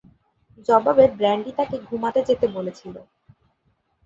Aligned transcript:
জবাবে, 0.69 1.05
ব্র্যান্ডি 1.11 1.51
তাকে 1.59 1.75
"ঘুমাতে 1.87 2.19
যেতে" 2.29 2.45
বলেছিল। 2.55 2.95